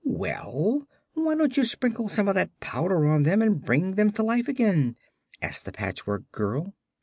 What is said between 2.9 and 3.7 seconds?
on them and